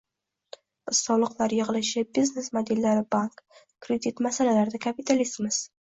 [0.91, 3.45] Biz soliqlar yig‘ilishi, biznes modellari, bank,
[3.87, 5.63] kredit masalalarida kapitalistmiz